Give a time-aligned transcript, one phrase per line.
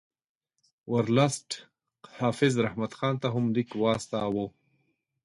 [0.91, 1.47] ورلسټ
[2.17, 4.45] حافظ رحمت خان ته هم لیک واستاوه.